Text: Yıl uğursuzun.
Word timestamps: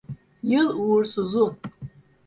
Yıl 0.43 0.69
uğursuzun. 0.69 1.57